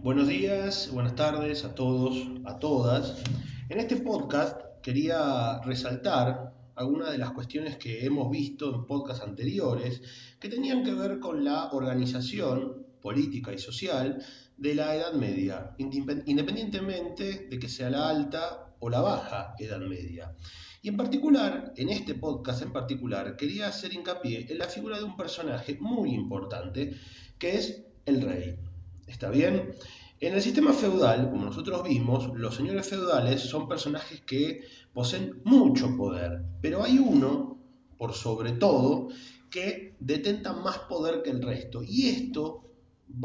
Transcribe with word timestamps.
Buenos 0.00 0.28
días, 0.28 0.90
buenas 0.92 1.16
tardes 1.16 1.64
a 1.64 1.74
todos, 1.74 2.28
a 2.44 2.60
todas. 2.60 3.20
En 3.68 3.80
este 3.80 3.96
podcast 3.96 4.60
quería 4.80 5.60
resaltar 5.62 6.54
algunas 6.76 7.10
de 7.10 7.18
las 7.18 7.32
cuestiones 7.32 7.78
que 7.78 8.06
hemos 8.06 8.30
visto 8.30 8.72
en 8.72 8.86
podcasts 8.86 9.24
anteriores 9.24 10.00
que 10.38 10.48
tenían 10.48 10.84
que 10.84 10.94
ver 10.94 11.18
con 11.18 11.44
la 11.44 11.72
organización 11.72 12.86
política 13.02 13.52
y 13.52 13.58
social 13.58 14.24
de 14.56 14.74
la 14.76 14.94
Edad 14.94 15.14
Media, 15.14 15.74
independientemente 15.78 17.48
de 17.50 17.58
que 17.58 17.68
sea 17.68 17.90
la 17.90 18.08
alta 18.08 18.76
o 18.78 18.88
la 18.88 19.00
baja 19.00 19.56
Edad 19.58 19.80
Media. 19.80 20.32
Y 20.80 20.90
en 20.90 20.96
particular, 20.96 21.72
en 21.76 21.88
este 21.88 22.14
podcast 22.14 22.62
en 22.62 22.72
particular, 22.72 23.36
quería 23.36 23.66
hacer 23.66 23.92
hincapié 23.92 24.46
en 24.48 24.58
la 24.58 24.68
figura 24.68 24.96
de 24.96 25.02
un 25.02 25.16
personaje 25.16 25.76
muy 25.80 26.14
importante, 26.14 26.94
que 27.36 27.56
es 27.56 27.84
el 28.06 28.22
rey. 28.22 28.67
¿Está 29.08 29.30
bien? 29.30 29.74
En 30.20 30.34
el 30.34 30.42
sistema 30.42 30.72
feudal, 30.72 31.30
como 31.30 31.46
nosotros 31.46 31.82
vimos, 31.82 32.30
los 32.34 32.54
señores 32.54 32.86
feudales 32.88 33.40
son 33.40 33.68
personajes 33.68 34.20
que 34.20 34.62
poseen 34.92 35.40
mucho 35.44 35.96
poder, 35.96 36.42
pero 36.60 36.82
hay 36.82 36.98
uno, 36.98 37.58
por 37.96 38.12
sobre 38.12 38.52
todo, 38.52 39.08
que 39.50 39.96
detenta 39.98 40.52
más 40.52 40.78
poder 40.80 41.22
que 41.22 41.30
el 41.30 41.42
resto. 41.42 41.82
Y 41.82 42.08
esto 42.08 42.64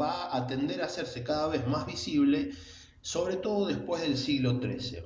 va 0.00 0.34
a 0.34 0.46
tender 0.46 0.82
a 0.82 0.86
hacerse 0.86 1.22
cada 1.22 1.48
vez 1.48 1.66
más 1.66 1.86
visible, 1.86 2.50
sobre 3.02 3.36
todo 3.36 3.66
después 3.66 4.00
del 4.02 4.16
siglo 4.16 4.58
XIII. 4.58 5.02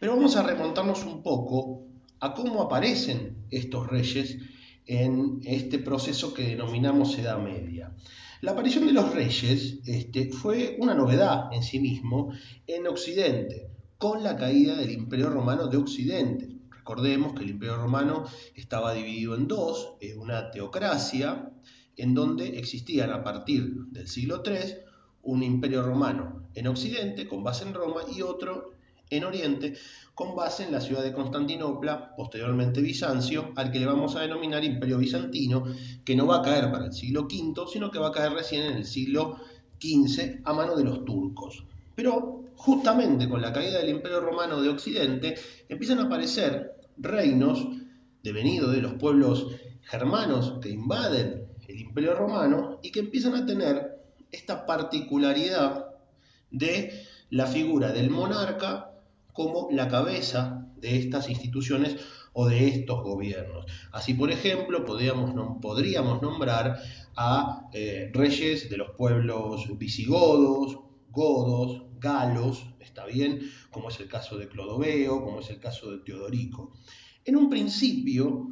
Pero 0.00 0.16
vamos 0.16 0.36
a 0.36 0.42
remontarnos 0.42 1.04
un 1.04 1.22
poco 1.22 1.84
a 2.18 2.34
cómo 2.34 2.62
aparecen 2.62 3.46
estos 3.50 3.86
reyes 3.86 4.38
en 4.86 5.40
este 5.44 5.78
proceso 5.78 6.34
que 6.34 6.48
denominamos 6.48 7.16
Edad 7.18 7.38
Media. 7.38 7.92
La 8.42 8.52
aparición 8.52 8.86
de 8.86 8.92
los 8.92 9.14
reyes 9.14 9.78
este, 9.86 10.30
fue 10.30 10.76
una 10.78 10.94
novedad 10.94 11.48
en 11.52 11.62
sí 11.62 11.80
mismo 11.80 12.32
en 12.66 12.86
Occidente, 12.86 13.70
con 13.96 14.22
la 14.22 14.36
caída 14.36 14.76
del 14.76 14.90
Imperio 14.90 15.30
Romano 15.30 15.68
de 15.68 15.78
Occidente. 15.78 16.54
Recordemos 16.68 17.32
que 17.32 17.44
el 17.44 17.50
Imperio 17.50 17.76
Romano 17.76 18.24
estaba 18.54 18.92
dividido 18.92 19.34
en 19.36 19.48
dos, 19.48 19.94
en 20.02 20.18
una 20.18 20.50
teocracia, 20.50 21.50
en 21.96 22.12
donde 22.12 22.58
existían 22.58 23.10
a 23.10 23.24
partir 23.24 23.72
del 23.86 24.06
siglo 24.06 24.42
III 24.44 24.84
un 25.22 25.42
imperio 25.42 25.82
romano 25.82 26.50
en 26.54 26.66
Occidente, 26.66 27.26
con 27.26 27.42
base 27.42 27.64
en 27.64 27.72
Roma, 27.72 28.02
y 28.14 28.20
otro 28.20 28.75
en 29.10 29.24
Oriente, 29.24 29.74
con 30.14 30.34
base 30.34 30.64
en 30.64 30.72
la 30.72 30.80
ciudad 30.80 31.02
de 31.02 31.12
Constantinopla, 31.12 32.14
posteriormente 32.16 32.80
Bizancio, 32.80 33.52
al 33.54 33.70
que 33.70 33.78
le 33.78 33.86
vamos 33.86 34.16
a 34.16 34.20
denominar 34.20 34.64
Imperio 34.64 34.98
Bizantino, 34.98 35.64
que 36.04 36.16
no 36.16 36.26
va 36.26 36.38
a 36.38 36.42
caer 36.42 36.70
para 36.70 36.86
el 36.86 36.92
siglo 36.92 37.22
V, 37.22 37.66
sino 37.70 37.90
que 37.90 37.98
va 37.98 38.08
a 38.08 38.12
caer 38.12 38.32
recién 38.32 38.62
en 38.62 38.76
el 38.78 38.86
siglo 38.86 39.36
XV 39.80 40.40
a 40.44 40.52
mano 40.52 40.74
de 40.74 40.84
los 40.84 41.04
turcos. 41.04 41.64
Pero 41.94 42.44
justamente 42.56 43.28
con 43.28 43.42
la 43.42 43.52
caída 43.52 43.78
del 43.78 43.90
Imperio 43.90 44.20
Romano 44.20 44.60
de 44.60 44.70
Occidente 44.70 45.34
empiezan 45.68 45.98
a 45.98 46.04
aparecer 46.04 46.76
reinos 46.96 47.66
devenidos 48.22 48.72
de 48.72 48.80
los 48.80 48.94
pueblos 48.94 49.48
germanos 49.82 50.54
que 50.60 50.70
invaden 50.70 51.46
el 51.68 51.80
Imperio 51.80 52.14
Romano 52.14 52.80
y 52.82 52.90
que 52.90 53.00
empiezan 53.00 53.34
a 53.34 53.46
tener 53.46 53.98
esta 54.32 54.66
particularidad 54.66 55.86
de 56.50 57.04
la 57.30 57.46
figura 57.46 57.92
del 57.92 58.10
monarca 58.10 58.92
como 59.36 59.68
la 59.70 59.88
cabeza 59.88 60.66
de 60.76 60.96
estas 60.96 61.28
instituciones 61.28 61.96
o 62.32 62.48
de 62.48 62.68
estos 62.68 63.02
gobiernos. 63.02 63.66
Así, 63.92 64.14
por 64.14 64.30
ejemplo, 64.30 64.84
podríamos, 64.84 65.34
nombrar 66.22 66.80
a 67.16 67.68
eh, 67.72 68.10
reyes 68.12 68.70
de 68.70 68.78
los 68.78 68.90
pueblos 68.96 69.78
visigodos, 69.78 70.78
godos, 71.10 71.82
galos, 71.98 72.66
está 72.80 73.06
bien, 73.06 73.40
como 73.70 73.90
es 73.90 74.00
el 74.00 74.08
caso 74.08 74.38
de 74.38 74.48
Clodoveo, 74.48 75.22
como 75.22 75.40
es 75.40 75.50
el 75.50 75.60
caso 75.60 75.90
de 75.90 75.98
Teodorico. 75.98 76.72
En 77.24 77.36
un 77.36 77.50
principio, 77.50 78.48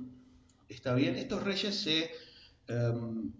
está 0.68 0.94
bien, 0.94 1.16
estos 1.16 1.42
reyes 1.42 1.74
se 1.74 2.10
em, 2.68 3.32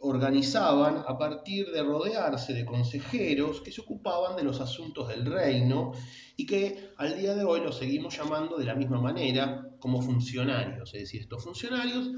organizaban 0.00 1.02
a 1.06 1.18
partir 1.18 1.70
de 1.70 1.82
rodearse 1.82 2.52
de 2.52 2.64
consejeros 2.64 3.60
que 3.60 3.72
se 3.72 3.80
ocupaban 3.80 4.36
de 4.36 4.44
los 4.44 4.60
asuntos 4.60 5.08
del 5.08 5.26
reino 5.26 5.92
y 6.36 6.46
que 6.46 6.90
al 6.96 7.18
día 7.18 7.34
de 7.34 7.44
hoy 7.44 7.60
los 7.60 7.78
seguimos 7.78 8.16
llamando 8.16 8.56
de 8.56 8.64
la 8.64 8.74
misma 8.74 9.00
manera 9.00 9.68
como 9.80 10.00
funcionarios. 10.02 10.94
Es 10.94 11.02
decir, 11.02 11.22
estos 11.22 11.42
funcionarios, 11.42 12.10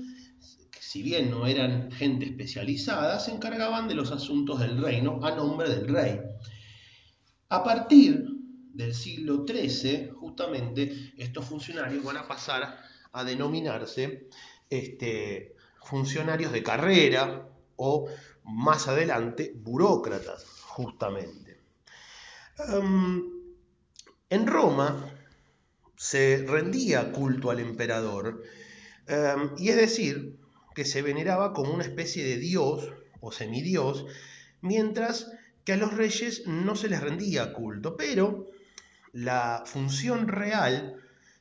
si 0.79 1.03
bien 1.03 1.31
no 1.31 1.47
eran 1.47 1.91
gente 1.91 2.27
especializada, 2.27 3.19
se 3.21 3.33
encargaban 3.33 3.89
de 3.89 3.95
los 3.95 4.11
asuntos 4.11 4.61
del 4.61 4.83
reino 4.83 5.21
a 5.23 5.35
nombre 5.35 5.69
del 5.69 5.89
rey. 5.89 6.21
A 7.49 7.65
partir 7.65 8.27
del 8.73 8.95
siglo 8.95 9.45
XIII, 9.47 10.11
justamente, 10.21 11.13
estos 11.17 11.45
funcionarios 11.45 12.05
van 12.05 12.17
a 12.17 12.29
pasar 12.29 12.79
a 13.13 13.25
denominarse 13.25 14.29
este, 14.69 15.57
funcionarios 15.83 16.53
de 16.53 16.63
carrera 16.63 17.49
o 17.83 18.07
más 18.45 18.89
adelante 18.89 19.53
burócratas, 19.57 20.45
justamente. 20.67 21.59
Em, 22.69 23.23
en 24.29 24.47
Roma 24.47 25.11
se 25.97 26.45
rendía 26.47 27.11
culto 27.11 27.51
al 27.51 27.61
emperador, 27.61 28.43
em, 29.07 29.51
y 29.57 29.71
es 29.71 29.77
decir, 29.77 30.39
que 30.75 30.85
se 30.85 31.03
veneraba 31.03 31.53
como 31.53 31.73
una 31.73 31.85
especie 31.85 32.23
de 32.25 32.37
dios 32.37 32.93
o 33.21 33.33
semidios, 33.33 34.07
mientras 34.61 35.33
que 35.65 35.73
a 35.73 35.77
los 35.77 35.95
reyes 35.95 36.47
no 36.47 36.77
se 36.77 36.89
les 36.89 37.01
rendía 37.01 37.53
culto, 37.55 37.97
pero 37.97 38.51
la 39.13 39.63
función 39.67 40.29
real, 40.29 40.97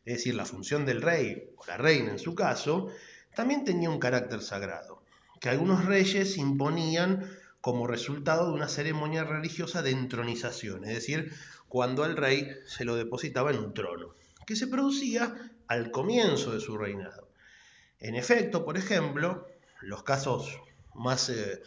es 0.05 0.16
decir, 0.17 0.35
la 0.35 0.45
función 0.45 0.85
del 0.85 1.01
rey 1.01 1.51
o 1.57 1.66
la 1.66 1.78
reina 1.78 2.11
en 2.11 2.19
su 2.19 2.33
caso, 2.33 2.89
también 3.35 3.63
tenía 3.63 3.89
un 3.89 3.99
carácter 3.99 4.41
sagrado, 4.41 4.98
que 5.39 5.50
algunos 5.50 5.85
reyes 5.85 6.38
imponían 6.38 7.29
como 7.61 7.88
resultado 7.88 8.47
de 8.47 8.53
una 8.53 8.69
ceremonia 8.69 9.23
religiosa 9.23 9.81
de 9.81 9.91
entronización, 9.91 10.85
es 10.85 10.95
decir, 10.95 11.33
cuando 11.67 12.03
al 12.03 12.17
rey 12.17 12.50
se 12.66 12.85
lo 12.85 12.95
depositaba 12.95 13.51
en 13.51 13.59
un 13.59 13.73
trono, 13.73 14.13
que 14.45 14.55
se 14.55 14.67
producía 14.67 15.51
al 15.67 15.91
comienzo 15.91 16.51
de 16.51 16.59
su 16.59 16.78
reinado. 16.78 17.29
En 17.99 18.16
efecto, 18.16 18.66
por 18.66 18.78
ejemplo, 18.78 19.47
los 19.81 20.03
casos 20.03 20.59
más 20.95 21.29
eh, 21.29 21.61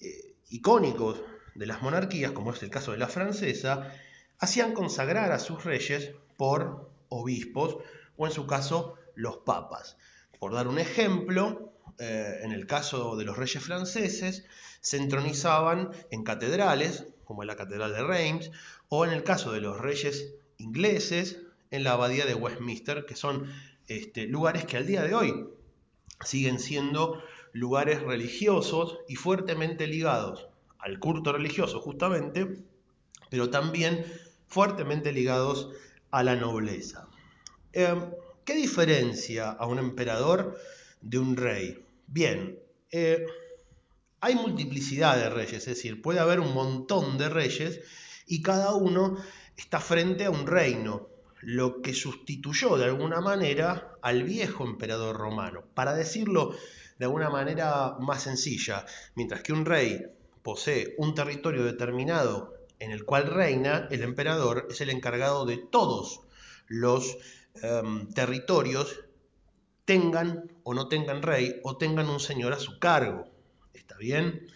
eh, 0.00 0.34
icónicos 0.50 1.20
de 1.54 1.66
las 1.66 1.82
monarquías, 1.82 2.32
como 2.32 2.52
es 2.52 2.62
el 2.62 2.70
caso 2.70 2.92
de 2.92 2.98
la 2.98 3.08
francesa, 3.08 3.92
hacían 4.38 4.72
consagrar 4.72 5.32
a 5.32 5.38
sus 5.38 5.64
reyes 5.64 6.12
por 6.36 6.90
obispos 7.08 7.78
o 8.16 8.26
en 8.26 8.32
su 8.32 8.46
caso 8.46 8.94
los 9.14 9.38
papas. 9.38 9.96
Por 10.38 10.54
dar 10.54 10.68
un 10.68 10.78
ejemplo, 10.78 11.72
eh, 11.98 12.40
en 12.42 12.52
el 12.52 12.66
caso 12.66 13.16
de 13.16 13.24
los 13.24 13.36
reyes 13.36 13.62
franceses, 13.62 14.44
se 14.80 14.96
entronizaban 14.96 15.90
en 16.10 16.24
catedrales, 16.24 17.06
como 17.24 17.42
en 17.42 17.48
la 17.48 17.56
Catedral 17.56 17.92
de 17.92 18.02
Reims, 18.02 18.50
o 18.88 19.04
en 19.04 19.12
el 19.12 19.24
caso 19.24 19.52
de 19.52 19.60
los 19.60 19.78
reyes 19.78 20.34
ingleses, 20.58 21.38
en 21.70 21.84
la 21.84 21.92
Abadía 21.92 22.26
de 22.26 22.34
Westminster, 22.34 23.06
que 23.06 23.14
son 23.14 23.52
este, 23.86 24.26
lugares 24.26 24.64
que 24.64 24.76
al 24.76 24.86
día 24.86 25.02
de 25.02 25.14
hoy 25.14 25.46
siguen 26.24 26.58
siendo 26.58 27.22
lugares 27.52 28.02
religiosos 28.02 28.98
y 29.08 29.16
fuertemente 29.16 29.86
ligados 29.86 30.48
al 30.78 30.98
culto 30.98 31.32
religioso 31.32 31.80
justamente, 31.80 32.62
pero 33.30 33.50
también 33.50 34.04
fuertemente 34.46 35.12
ligados 35.12 35.70
a 36.10 36.22
la 36.22 36.36
nobleza. 36.36 37.08
Em, 37.72 38.10
¿Qué 38.44 38.54
diferencia 38.54 39.50
a 39.50 39.66
un 39.66 39.78
emperador 39.78 40.58
de 41.00 41.18
un 41.18 41.36
rey? 41.36 41.84
Bien, 42.06 42.58
eh, 42.90 43.26
hay 44.20 44.34
multiplicidad 44.34 45.16
de 45.16 45.30
reyes, 45.30 45.58
es 45.58 45.66
decir, 45.66 46.02
puede 46.02 46.20
haber 46.20 46.40
un 46.40 46.52
montón 46.52 47.18
de 47.18 47.28
reyes 47.28 47.80
y 48.26 48.42
cada 48.42 48.74
uno 48.74 49.16
está 49.56 49.80
frente 49.80 50.24
a 50.24 50.30
un 50.30 50.46
reino, 50.46 51.08
lo 51.42 51.80
que 51.80 51.94
sustituyó 51.94 52.76
de 52.76 52.84
alguna 52.84 53.20
manera 53.20 53.96
al 54.02 54.24
viejo 54.24 54.64
emperador 54.64 55.16
romano. 55.16 55.64
Para 55.74 55.94
decirlo 55.94 56.54
de 56.98 57.06
alguna 57.06 57.30
manera 57.30 57.96
más 57.98 58.24
sencilla, 58.24 58.84
mientras 59.14 59.42
que 59.42 59.54
un 59.54 59.64
rey 59.64 60.02
posee 60.42 60.94
un 60.98 61.14
territorio 61.14 61.64
determinado 61.64 62.54
en 62.78 62.90
el 62.90 63.04
cual 63.04 63.26
reina, 63.26 63.88
el 63.90 64.02
emperador 64.02 64.66
es 64.70 64.80
el 64.80 64.90
encargado 64.90 65.44
de 65.44 65.58
todos 65.58 66.20
los 66.66 67.16
em, 67.62 68.08
territorios, 68.12 69.00
tengan 69.90 70.44
o 70.62 70.72
no 70.72 70.86
tengan 70.86 71.20
rey 71.20 71.58
o 71.64 71.76
tengan 71.76 72.08
un 72.08 72.20
señor 72.20 72.52
a 72.52 72.60
su 72.60 72.78
cargo. 72.78 73.28
¿Está 73.74 73.96
bien? 73.96 74.46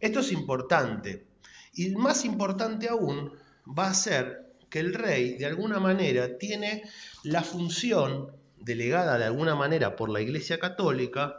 Esto 0.00 0.18
es 0.18 0.32
importante. 0.32 1.28
Y 1.74 1.90
más 1.90 2.24
importante 2.24 2.88
aún 2.88 3.30
va 3.66 3.86
a 3.86 3.94
ser 3.94 4.52
que 4.68 4.80
el 4.80 4.92
rey, 4.92 5.38
de 5.38 5.46
alguna 5.46 5.78
manera, 5.78 6.38
tiene 6.38 6.82
la 7.22 7.42
función 7.42 8.32
delegada 8.58 9.16
de 9.16 9.26
alguna 9.26 9.54
manera 9.54 9.94
por 9.94 10.10
la 10.10 10.20
Iglesia 10.20 10.58
Católica, 10.58 11.36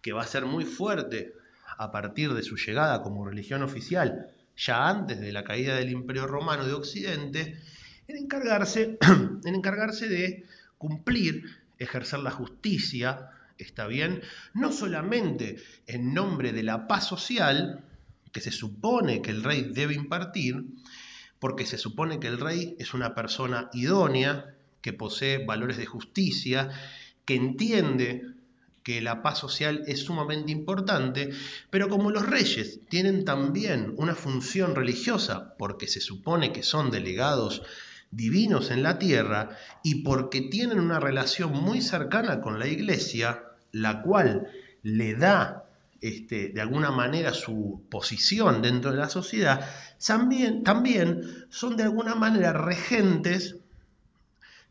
que 0.00 0.12
va 0.12 0.22
a 0.22 0.28
ser 0.28 0.46
muy 0.46 0.64
fuerte 0.64 1.32
a 1.78 1.90
partir 1.90 2.34
de 2.34 2.44
su 2.44 2.54
llegada 2.54 3.02
como 3.02 3.26
religión 3.26 3.64
oficial 3.64 4.32
ya 4.56 4.88
antes 4.88 5.18
de 5.18 5.32
la 5.32 5.42
caída 5.42 5.74
del 5.74 5.90
Imperio 5.90 6.28
Romano 6.28 6.64
de 6.64 6.74
Occidente, 6.74 7.60
en 8.06 8.16
encargarse, 8.16 8.96
en 9.44 9.54
encargarse 9.56 10.08
de 10.08 10.44
cumplir, 10.78 11.65
ejercer 11.78 12.20
la 12.20 12.30
justicia, 12.30 13.30
está 13.58 13.86
bien, 13.86 14.22
no 14.54 14.72
solamente 14.72 15.56
en 15.86 16.14
nombre 16.14 16.52
de 16.52 16.62
la 16.62 16.86
paz 16.86 17.06
social, 17.06 17.84
que 18.32 18.40
se 18.40 18.52
supone 18.52 19.22
que 19.22 19.30
el 19.30 19.42
rey 19.42 19.70
debe 19.72 19.94
impartir, 19.94 20.64
porque 21.38 21.66
se 21.66 21.78
supone 21.78 22.20
que 22.20 22.28
el 22.28 22.40
rey 22.40 22.76
es 22.78 22.94
una 22.94 23.14
persona 23.14 23.70
idónea, 23.72 24.54
que 24.80 24.92
posee 24.92 25.44
valores 25.44 25.76
de 25.76 25.86
justicia, 25.86 26.70
que 27.24 27.34
entiende 27.34 28.22
que 28.82 29.00
la 29.00 29.20
paz 29.20 29.38
social 29.38 29.82
es 29.88 30.04
sumamente 30.04 30.52
importante, 30.52 31.30
pero 31.70 31.88
como 31.88 32.12
los 32.12 32.24
reyes 32.24 32.80
tienen 32.88 33.24
también 33.24 33.94
una 33.96 34.14
función 34.14 34.76
religiosa, 34.76 35.56
porque 35.58 35.88
se 35.88 36.00
supone 36.00 36.52
que 36.52 36.62
son 36.62 36.92
delegados 36.92 37.62
divinos 38.10 38.70
en 38.70 38.82
la 38.82 38.98
tierra, 38.98 39.50
y 39.82 40.02
porque 40.02 40.42
tienen 40.42 40.80
una 40.80 41.00
relación 41.00 41.52
muy 41.52 41.80
cercana 41.80 42.40
con 42.40 42.58
la 42.58 42.66
iglesia, 42.66 43.42
la 43.72 44.02
cual 44.02 44.48
le 44.82 45.14
da 45.14 45.64
este, 46.00 46.48
de 46.50 46.60
alguna 46.60 46.90
manera 46.90 47.32
su 47.32 47.82
posición 47.90 48.62
dentro 48.62 48.92
de 48.92 48.98
la 48.98 49.08
sociedad, 49.08 49.68
también, 50.04 50.62
también 50.62 51.22
son 51.48 51.76
de 51.76 51.84
alguna 51.84 52.14
manera 52.14 52.52
regentes 52.52 53.56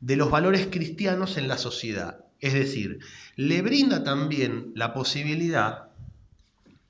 de 0.02 0.16
los 0.16 0.30
valores 0.30 0.68
cristianos 0.68 1.38
en 1.38 1.48
la 1.48 1.58
sociedad. 1.58 2.20
Es 2.40 2.54
decir, 2.54 3.00
le 3.36 3.62
brinda 3.62 4.04
también 4.04 4.72
la 4.76 4.94
posibilidad 4.94 5.90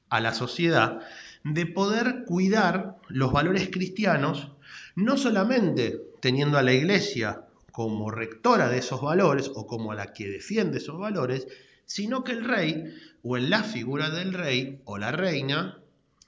a 0.10 0.20
la 0.20 0.34
sociedad 0.34 1.00
de 1.44 1.66
poder 1.66 2.26
cuidar 2.26 2.98
los 3.08 3.32
valores 3.32 3.70
cristianos, 3.72 4.52
no 4.96 5.18
solamente 5.18 6.02
teniendo 6.20 6.58
a 6.58 6.64
la 6.64 6.74
iglesia 6.74 7.46
como 7.72 8.10
rectora 8.10 8.70
de 8.70 8.78
esos 8.78 9.02
valores 9.02 9.52
o 9.54 9.68
como 9.68 9.94
la 9.94 10.14
que 10.14 10.30
defiende 10.30 10.78
esos 10.78 10.98
valores, 10.98 11.48
sino 11.86 12.24
que 12.24 12.32
el 12.32 12.46
rey, 12.46 12.86
o 13.22 13.38
en 13.38 13.50
la 13.50 13.64
figura 13.64 14.10
del 14.10 14.34
rey 14.34 14.82
o 14.86 14.98
la 14.98 15.12
reina, 15.12 15.80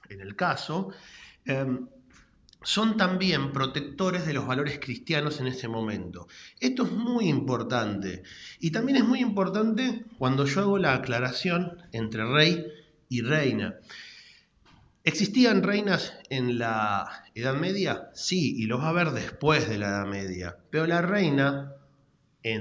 en 0.08 0.20
el 0.20 0.36
caso, 0.36 0.90
em, 1.44 1.86
son 2.62 2.96
también 2.96 3.52
protectores 3.52 4.26
de 4.26 4.34
los 4.34 4.46
valores 4.46 4.78
cristianos 4.80 5.40
en 5.40 5.46
ese 5.46 5.68
momento. 5.68 6.26
Esto 6.60 6.84
es 6.84 6.92
muy 6.92 7.28
importante. 7.28 8.22
Y 8.58 8.72
también 8.72 8.98
es 8.98 9.04
muy 9.04 9.20
importante 9.20 10.04
cuando 10.18 10.44
yo 10.44 10.60
hago 10.60 10.78
la 10.78 10.94
aclaración 10.94 11.78
entre 11.92 12.24
rey 12.24 12.66
y 13.08 13.22
reina. 13.22 13.76
¿Existían 15.04 15.62
reinas 15.62 16.12
en 16.28 16.58
la 16.58 17.24
Edad 17.34 17.54
Media? 17.54 18.10
Sí, 18.14 18.54
y 18.56 18.66
los 18.66 18.80
va 18.80 18.86
a 18.86 18.90
haber 18.90 19.10
después 19.12 19.68
de 19.68 19.78
la 19.78 19.88
Edad 19.88 20.06
Media. 20.06 20.56
Pero 20.70 20.86
la 20.86 21.00
reina, 21.00 21.72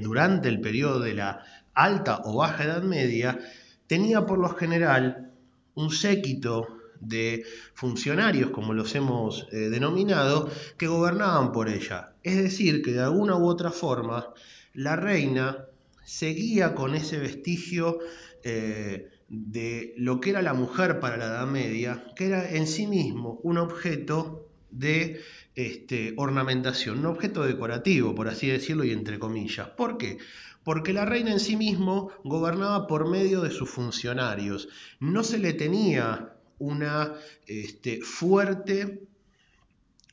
durante 0.01 0.47
el 0.47 0.61
periodo 0.61 0.99
de 0.99 1.13
la 1.13 1.43
alta 1.73 2.21
o 2.23 2.37
baja 2.37 2.63
Edad 2.63 2.83
Media, 2.83 3.39
tenía 3.87 4.25
por 4.25 4.39
lo 4.39 4.49
general 4.49 5.31
un 5.75 5.91
séquito 5.91 6.67
de 6.99 7.43
funcionarios, 7.73 8.51
como 8.51 8.73
los 8.73 8.95
hemos 8.95 9.47
eh, 9.51 9.69
denominado, 9.69 10.49
que 10.77 10.87
gobernaban 10.87 11.51
por 11.51 11.69
ella. 11.69 12.13
Es 12.23 12.37
decir, 12.37 12.81
que 12.81 12.91
de 12.91 13.01
alguna 13.01 13.35
u 13.35 13.47
otra 13.47 13.71
forma 13.71 14.33
la 14.73 14.95
reina 14.95 15.65
seguía 16.03 16.73
con 16.73 16.95
ese 16.95 17.17
vestigio 17.17 17.99
eh, 18.43 19.09
de 19.29 19.93
lo 19.97 20.21
que 20.21 20.29
era 20.29 20.41
la 20.41 20.53
mujer 20.53 20.99
para 20.99 21.17
la 21.17 21.25
Edad 21.25 21.47
Media, 21.47 22.05
que 22.15 22.27
era 22.27 22.49
en 22.49 22.67
sí 22.67 22.87
mismo 22.87 23.39
un 23.43 23.57
objeto 23.57 24.49
de 24.71 25.21
este, 25.55 26.13
ornamentación, 26.17 26.99
un 26.99 27.07
objeto 27.07 27.43
decorativo, 27.43 28.15
por 28.15 28.27
así 28.27 28.47
decirlo, 28.47 28.83
y 28.83 28.91
entre 28.91 29.19
comillas. 29.19 29.69
¿Por 29.69 29.97
qué? 29.97 30.17
Porque 30.63 30.93
la 30.93 31.05
reina 31.05 31.31
en 31.31 31.39
sí 31.39 31.55
mismo 31.55 32.11
gobernaba 32.23 32.87
por 32.87 33.09
medio 33.09 33.41
de 33.41 33.51
sus 33.51 33.69
funcionarios. 33.69 34.69
No 34.99 35.23
se 35.23 35.39
le 35.39 35.53
tenía 35.53 36.33
una 36.59 37.13
este, 37.45 38.01
fuerte 38.01 39.07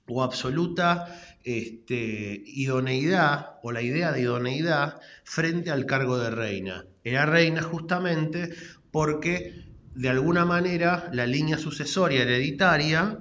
o 0.06 0.22
absoluta 0.22 1.38
este, 1.43 2.43
idoneidad 2.46 3.58
o 3.62 3.72
la 3.72 3.82
idea 3.82 4.12
de 4.12 4.20
idoneidad 4.22 5.00
frente 5.25 5.70
al 5.70 5.87
cargo 5.87 6.19
de 6.19 6.31
reina. 6.31 6.87
Era 7.02 7.26
reina 7.26 7.62
justamente 7.62 8.50
porque 8.94 9.64
de 9.96 10.08
alguna 10.08 10.44
manera 10.44 11.11
la 11.12 11.26
línea 11.26 11.58
sucesoria 11.58 12.23
hereditaria 12.23 13.19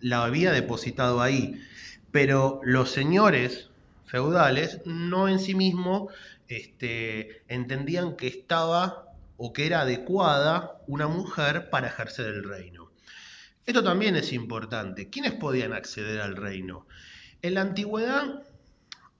la 0.00 0.24
había 0.24 0.50
depositado 0.50 1.22
ahí. 1.22 1.62
Pero 2.10 2.58
los 2.64 2.90
señores 2.90 3.70
feudales 4.06 4.80
no 4.84 5.28
en 5.28 5.38
sí 5.38 5.54
mismos 5.54 6.12
este, 6.48 7.44
entendían 7.46 8.16
que 8.16 8.26
estaba 8.26 9.12
o 9.36 9.52
que 9.52 9.66
era 9.66 9.82
adecuada 9.82 10.82
una 10.88 11.06
mujer 11.06 11.70
para 11.70 11.86
ejercer 11.86 12.26
el 12.26 12.42
reino. 12.42 12.90
Esto 13.64 13.84
también 13.84 14.16
es 14.16 14.32
importante. 14.32 15.08
¿Quiénes 15.08 15.34
podían 15.34 15.72
acceder 15.72 16.20
al 16.20 16.34
reino? 16.34 16.88
En 17.42 17.54
la 17.54 17.60
antigüedad, 17.60 18.42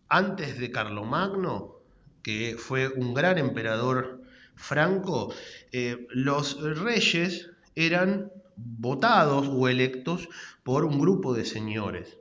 antes 0.09 0.59
de 0.59 0.73
Carlomagno, 0.73 1.77
que 2.25 2.57
fue 2.59 2.89
un 2.89 3.15
gran 3.15 3.39
emperador 3.39 4.26
franco, 4.57 5.33
eh, 5.71 6.07
los 6.11 6.61
reyes 6.79 7.51
eran 7.75 8.33
votados 8.57 9.49
o 9.49 9.69
electos 9.69 10.29
por 10.63 10.85
un 10.85 10.99
grupo 10.99 11.35
de 11.35 11.45
señores. 11.45 12.19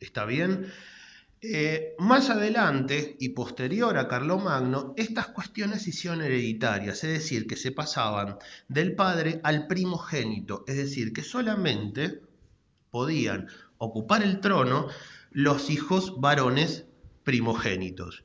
¿Está 0.00 0.24
bien? 0.24 0.66
Eh, 1.42 1.94
más 1.98 2.28
adelante 2.28 3.16
y 3.18 3.30
posterior 3.30 3.96
a 3.96 4.08
Carlomagno, 4.08 4.92
estas 4.98 5.28
cuestiones 5.28 5.82
se 5.82 5.90
hicieron 5.90 6.20
hereditarias, 6.20 7.02
es 7.02 7.12
decir, 7.12 7.46
que 7.46 7.56
se 7.56 7.72
pasaban 7.72 8.36
del 8.68 8.94
padre 8.94 9.40
al 9.42 9.66
primogénito, 9.66 10.64
es 10.66 10.76
decir, 10.76 11.14
que 11.14 11.22
solamente 11.22 12.20
podían 12.90 13.48
ocupar 13.78 14.22
el 14.22 14.40
trono 14.40 14.88
los 15.30 15.70
hijos 15.70 16.20
varones 16.20 16.84
primogénitos. 17.24 18.24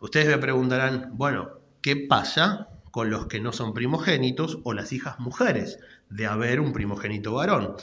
Ustedes 0.00 0.26
me 0.26 0.38
preguntarán, 0.38 1.10
bueno, 1.12 1.60
¿qué 1.82 1.94
pasa 1.96 2.68
con 2.96 3.10
los 3.10 3.26
que 3.26 3.40
no 3.40 3.52
son 3.52 3.74
primogénitos 3.74 4.60
o 4.64 4.72
las 4.72 4.90
hijas 4.90 5.20
mujeres 5.20 5.78
de 6.08 6.24
haber 6.24 6.60
un 6.60 6.72
primogénito 6.72 7.34
varón? 7.34 7.74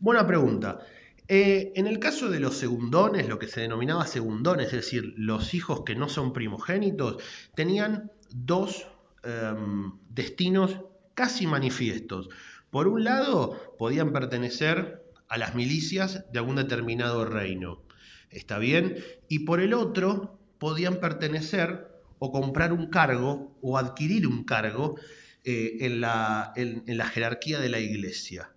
Buena 0.00 0.26
pregunta. 0.26 0.78
Eh, 1.28 1.70
en 1.76 1.86
el 1.86 1.98
caso 1.98 2.30
de 2.30 2.40
los 2.40 2.56
segundones, 2.56 3.28
lo 3.28 3.38
que 3.38 3.46
se 3.46 3.60
denominaba 3.60 4.06
segundones, 4.06 4.68
es 4.68 4.72
decir, 4.72 5.12
los 5.18 5.52
hijos 5.52 5.82
que 5.84 5.94
no 5.94 6.08
son 6.08 6.32
primogénitos, 6.32 7.22
tenían 7.54 8.10
dos 8.30 8.86
em, 9.22 9.92
destinos 10.08 10.80
casi 11.12 11.46
manifiestos. 11.46 12.30
Por 12.70 12.88
un 12.88 13.04
lado, 13.04 13.76
podían 13.78 14.14
pertenecer 14.14 15.02
a 15.28 15.36
las 15.36 15.56
milicias 15.56 16.24
de 16.32 16.38
algún 16.38 16.56
determinado 16.56 17.26
reino. 17.26 17.82
¿Está 18.30 18.56
bien? 18.58 18.96
Y 19.28 19.40
por 19.40 19.60
el 19.60 19.74
otro, 19.74 20.38
podían 20.58 21.00
pertenecer 21.00 21.97
o 22.18 22.32
comprar 22.32 22.72
un 22.72 22.88
cargo 22.88 23.56
o 23.62 23.78
adquirir 23.78 24.26
un 24.26 24.44
cargo 24.44 24.96
eh, 25.44 25.78
en, 25.80 26.00
la, 26.00 26.52
en 26.56 26.96
la 26.96 27.06
jerarquía 27.06 27.60
de 27.60 27.68
la 27.68 27.78
iglesia. 27.78 28.50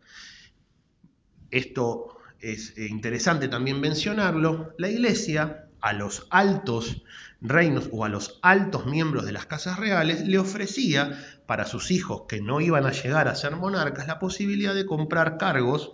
Esto 1.51 2.17
es 2.39 2.77
eh, 2.77 2.87
interesante 2.87 3.47
también 3.47 3.79
mencionarlo, 3.79 4.73
la 4.77 4.89
iglesia 4.89 5.67
a 5.81 5.93
los 5.93 6.27
altos 6.29 7.03
reinos 7.41 7.89
o 7.91 8.05
a 8.05 8.09
los 8.09 8.39
altos 8.41 8.85
miembros 8.85 9.25
de 9.25 9.31
las 9.31 9.47
casas 9.47 9.79
reales 9.79 10.27
le 10.27 10.37
ofrecía 10.37 11.19
para 11.47 11.65
sus 11.65 11.91
hijos 11.91 12.23
que 12.27 12.39
no 12.41 12.61
iban 12.61 12.85
a 12.85 12.91
llegar 12.91 13.27
a 13.27 13.35
ser 13.35 13.55
monarcas 13.55 14.07
la 14.07 14.19
posibilidad 14.19 14.75
de 14.75 14.85
comprar 14.85 15.37
cargos, 15.37 15.93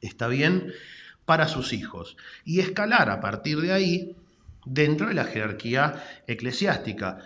está 0.00 0.26
bien, 0.26 0.72
para 1.24 1.46
sus 1.48 1.72
hijos 1.72 2.16
y 2.44 2.60
escalar 2.60 3.10
a 3.10 3.20
partir 3.20 3.60
de 3.60 3.72
ahí 3.72 4.16
dentro 4.68 5.08
de 5.08 5.14
la 5.14 5.24
jerarquía 5.24 6.04
eclesiástica. 6.26 7.18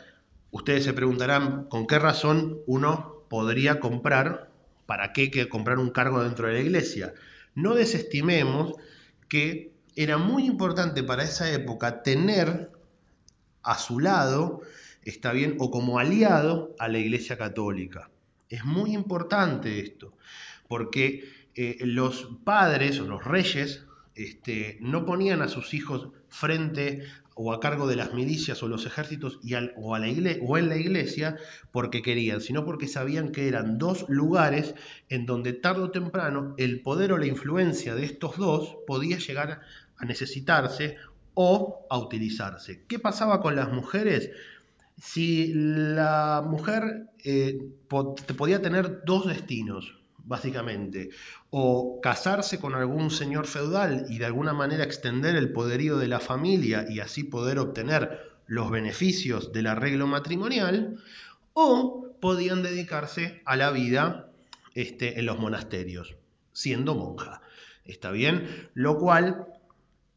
Ustedes 0.51 0.85
se 0.85 0.93
preguntarán 0.93 1.65
con 1.65 1.87
qué 1.87 1.99
razón 1.99 2.61
uno 2.67 3.25
podría 3.29 3.81
comprar, 3.81 4.51
para 4.87 5.13
qué 5.13 5.49
comprar 5.49 5.79
un 5.79 5.91
cargo 5.91 6.23
dentro 6.23 6.47
de 6.47 6.55
la 6.55 6.61
iglesia. 6.61 7.15
No 7.55 7.75
desestimemos 7.75 8.75
que 9.29 9.73
era 9.97 10.19
muy 10.19 10.47
importante 10.47 11.03
para 11.03 11.23
esa 11.23 11.51
época 11.51 12.03
tener 12.03 12.71
a 13.63 13.79
su 13.79 14.01
lado, 14.01 14.61
está 15.05 15.33
bien, 15.33 15.57
o 15.59 15.71
como 15.71 15.99
aliado 15.99 16.75
a 16.79 16.89
la 16.89 16.99
Iglesia 16.99 17.39
Católica. 17.39 18.11
Es 18.49 18.65
muy 18.65 18.93
importante 18.95 19.81
esto, 19.81 20.15
porque 20.69 21.31
eh, 21.55 21.79
los 21.81 22.29
padres 22.45 23.01
o 23.01 23.07
los 23.07 23.25
reyes 23.25 23.85
este, 24.15 24.79
no 24.81 25.07
ponían 25.07 25.43
a 25.43 25.49
sus 25.49 25.75
hijos 25.75 26.09
frente 26.29 27.05
o 27.35 27.53
a 27.53 27.61
cargo 27.61 27.87
de 27.87 27.97
las 27.97 28.15
milicias 28.15 28.63
o 28.63 28.69
los 28.69 28.87
ejércitos 28.87 29.39
y 29.43 29.55
o, 29.55 29.95
a 29.95 29.99
la 29.99 30.07
o 30.43 30.59
en 30.59 30.69
la 30.69 30.77
iglesia 30.77 31.37
porque 31.71 32.03
querían, 32.03 32.41
sino 32.41 32.65
porque 32.65 32.89
sabían 32.89 33.33
que 33.33 33.49
eran 33.49 33.79
dos 33.79 34.07
lugares 34.09 34.75
en 35.09 35.27
donde 35.27 35.53
tarde 35.53 35.83
o 35.83 35.91
temprano 35.91 36.55
el 36.59 36.83
poder 36.83 37.13
o 37.13 37.19
la 37.19 37.27
influencia 37.27 37.95
de 37.95 38.05
estos 38.05 38.37
dos 38.37 38.77
podía 38.87 39.19
llegar 39.19 39.61
a 39.97 40.05
necesitarse 40.05 40.97
o 41.35 41.87
a 41.89 41.99
utilizarse. 41.99 42.85
¿Qué 42.87 42.99
pasaba 42.99 43.41
con 43.41 43.57
las 43.57 43.73
mujeres? 43.73 44.31
Si 44.99 45.53
la 45.55 46.45
mujer 46.47 47.11
eh, 47.25 47.59
podía 47.89 48.61
tener 48.61 49.05
dos 49.05 49.27
destinos, 49.27 50.02
básicamente, 50.25 51.11
o 51.51 52.01
casarse 52.01 52.59
con 52.59 52.75
algún 52.75 53.11
señor 53.11 53.47
feudal 53.47 54.07
y 54.09 54.19
de 54.19 54.27
alguna 54.27 54.53
manera 54.53 54.85
extender 54.85 55.37
el 55.37 55.53
poderío 55.53 55.99
de 55.99 56.09
la 56.09 56.21
familia 56.21 56.87
y 56.89 57.01
así 57.01 57.25
poder 57.25 57.59
obtener 57.59 58.33
los 58.47 58.71
beneficios 58.71 59.53
del 59.53 59.67
arreglo 59.67 60.07
matrimonial, 60.07 60.99
o 61.55 62.15
podían 62.21 62.63
dedicarse 62.63 63.43
a 63.45 63.57
la 63.57 63.71
vida 63.71 64.31
este, 64.75 65.19
en 65.19 65.27
los 65.27 65.39
monasterios, 65.39 66.17
siendo 66.53 66.95
monja. 66.95 67.43
¿Está 67.85 68.11
bien? 68.11 68.69
Lo 68.75 68.99
cual 68.99 69.47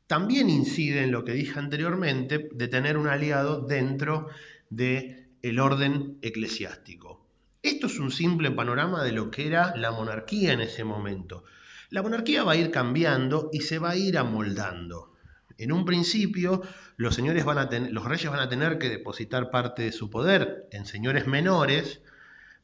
también 0.07 0.49
incide 0.49 1.03
en 1.03 1.11
lo 1.11 1.25
que 1.25 1.33
dije 1.33 1.57
anteriormente 1.59 2.49
de 2.53 2.67
tener 2.67 2.97
un 2.97 3.07
aliado 3.07 3.61
dentro 3.61 4.27
del 4.69 5.27
el 5.41 5.59
orden 5.59 6.17
eclesiástico. 6.21 7.24
Esto 7.65 7.87
es 7.87 7.97
un 7.97 8.11
simple 8.11 8.51
panorama 8.51 9.03
de 9.03 9.11
lo 9.11 9.31
que 9.31 9.47
era 9.47 9.75
la 9.75 9.89
monarquía 9.89 10.53
en 10.53 10.61
ese 10.61 10.83
momento. 10.83 11.45
La 11.89 12.03
monarquía 12.03 12.43
va 12.43 12.51
a 12.51 12.55
ir 12.55 12.69
cambiando 12.69 13.49
y 13.51 13.61
se 13.61 13.79
va 13.79 13.89
a 13.89 13.95
ir 13.95 14.19
amoldando. 14.19 15.15
En 15.57 15.71
un 15.71 15.83
principio, 15.83 16.61
los, 16.95 17.15
señores 17.15 17.43
van 17.43 17.57
a 17.57 17.67
los 17.89 18.05
reyes 18.05 18.29
van 18.29 18.41
a 18.41 18.49
tener 18.49 18.77
que 18.77 18.89
depositar 18.89 19.49
parte 19.49 19.81
de 19.81 19.91
su 19.91 20.11
poder 20.11 20.67
en 20.71 20.85
señores 20.85 21.25
menores 21.25 22.01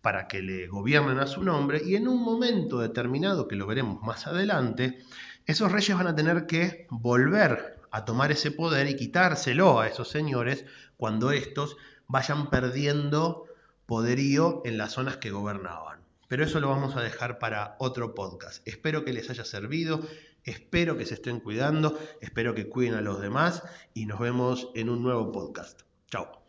para 0.04 0.28
que 0.28 0.44
le 0.44 0.68
gobiernen 0.68 1.18
a 1.18 1.26
su 1.26 1.42
nombre 1.42 1.82
y 1.84 1.96
en 1.96 2.08
un 2.08 2.22
momento 2.22 2.78
determinado, 2.78 3.48
que 3.48 3.56
lo 3.56 3.66
veremos 3.66 4.04
más 4.04 4.28
adelante, 4.28 5.00
esos 5.48 5.72
reyes 5.72 5.98
van 5.98 6.10
a 6.10 6.16
tener 6.16 6.46
que 6.46 6.86
volver 6.92 7.80
a 7.90 8.06
tomar 8.06 8.32
ese 8.32 8.52
poder 8.52 8.88
y 8.88 8.96
quitárselo 8.96 9.80
a 9.80 9.88
esos 9.88 10.10
señores 10.10 10.64
cuando 10.96 11.32
estos 11.32 11.76
vayan 12.08 12.52
perdiendo 12.52 13.48
poderío 13.92 14.62
en 14.64 14.78
las 14.78 14.94
zonas 14.94 15.18
que 15.18 15.32
gobernaban. 15.32 16.00
Pero 16.30 16.46
eso 16.46 16.62
lo 16.62 16.70
vamos 16.70 16.96
a 16.96 17.02
dejar 17.02 17.40
para 17.40 17.76
otro 17.78 18.16
podcast. 18.16 18.66
Espero 18.66 19.04
que 19.04 19.12
les 19.12 19.30
haya 19.30 19.44
servido, 19.44 20.00
espero 20.46 20.98
que 20.98 21.06
se 21.06 21.16
estén 21.16 21.42
cuidando, 21.42 22.00
espero 22.22 22.56
que 22.56 22.70
cuiden 22.70 22.94
a 22.94 23.02
los 23.02 23.20
demás 23.20 23.64
y 23.94 24.06
nos 24.06 24.22
vemos 24.22 24.70
en 24.76 24.88
un 24.88 25.04
nuevo 25.04 25.34
podcast. 25.34 25.82
Chao. 26.10 26.41